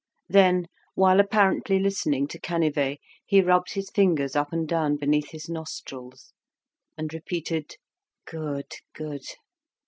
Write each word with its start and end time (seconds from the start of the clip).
Then, 0.27 0.65
while 0.95 1.19
apparently 1.19 1.77
listening 1.77 2.27
to 2.29 2.39
Canivet, 2.39 2.97
he 3.23 3.39
rubbed 3.39 3.73
his 3.73 3.91
fingers 3.91 4.35
up 4.35 4.51
and 4.51 4.67
down 4.67 4.97
beneath 4.97 5.29
his 5.29 5.47
nostrils, 5.47 6.33
and 6.97 7.13
repeated 7.13 7.75
"Good! 8.25 8.73
good!" 8.95 9.25